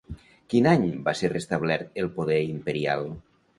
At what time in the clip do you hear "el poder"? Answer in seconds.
2.05-2.41